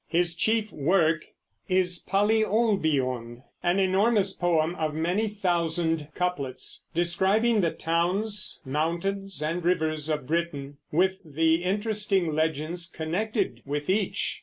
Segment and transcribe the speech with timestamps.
[0.07, 1.25] His chief work
[1.69, 10.09] is Polyolbion, an enormous poem of many thousand couplets, describing the towns, mountains, and rivers
[10.09, 14.39] of Britain, with the interesting legends connected with each.